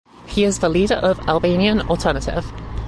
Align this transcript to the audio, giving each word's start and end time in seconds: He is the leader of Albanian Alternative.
He 0.25 0.45
is 0.45 0.57
the 0.57 0.67
leader 0.67 0.95
of 0.95 1.19
Albanian 1.29 1.81
Alternative. 1.81 2.51